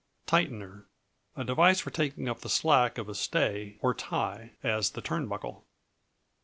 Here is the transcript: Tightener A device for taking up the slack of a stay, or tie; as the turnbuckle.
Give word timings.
Tightener 0.25 0.85
A 1.37 1.43
device 1.43 1.79
for 1.81 1.91
taking 1.91 2.27
up 2.27 2.39
the 2.39 2.49
slack 2.49 2.97
of 2.97 3.07
a 3.07 3.13
stay, 3.13 3.77
or 3.83 3.93
tie; 3.93 4.53
as 4.63 4.89
the 4.89 5.01
turnbuckle. 5.03 5.63